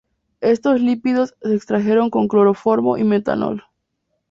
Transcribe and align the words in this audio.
Estos 0.39 0.81
lípidos 0.81 1.35
se 1.43 1.53
extrajeron 1.53 2.09
con 2.09 2.27
cloroformo 2.27 2.97
y 2.97 3.03
metanol. 3.03 3.65